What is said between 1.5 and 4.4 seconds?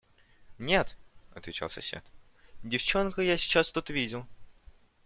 сосед,– девчонку я сейчас тут видел.